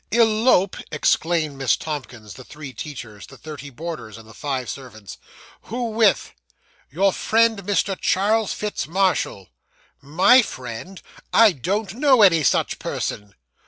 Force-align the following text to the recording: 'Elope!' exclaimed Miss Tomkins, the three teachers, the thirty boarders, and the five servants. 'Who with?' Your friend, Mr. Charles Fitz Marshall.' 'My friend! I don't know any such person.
'Elope!' 0.09 0.77
exclaimed 0.91 1.59
Miss 1.59 1.77
Tomkins, 1.77 2.33
the 2.33 2.43
three 2.43 2.73
teachers, 2.73 3.27
the 3.27 3.37
thirty 3.37 3.69
boarders, 3.69 4.17
and 4.17 4.27
the 4.27 4.33
five 4.33 4.67
servants. 4.67 5.19
'Who 5.65 5.91
with?' 5.91 6.33
Your 6.89 7.13
friend, 7.13 7.59
Mr. 7.61 7.95
Charles 8.01 8.51
Fitz 8.51 8.87
Marshall.' 8.87 9.49
'My 10.01 10.41
friend! 10.41 11.03
I 11.31 11.51
don't 11.51 11.93
know 11.93 12.23
any 12.23 12.41
such 12.41 12.79
person. 12.79 13.35